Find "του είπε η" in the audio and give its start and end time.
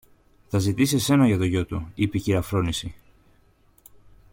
1.65-2.21